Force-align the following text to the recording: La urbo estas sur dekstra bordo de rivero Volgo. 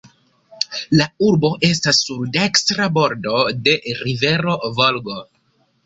La 1.01 1.05
urbo 1.27 1.51
estas 1.67 2.01
sur 2.07 2.25
dekstra 2.39 2.89
bordo 2.99 3.45
de 3.69 3.79
rivero 4.05 4.61
Volgo. 4.83 5.25